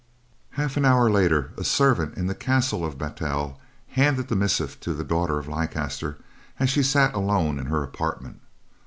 [0.57, 3.59] Half an hour later, a servant in the castle of Battel
[3.89, 6.17] handed the missive to the daughter of Leicester
[6.59, 8.41] as she sat alone in her apartment.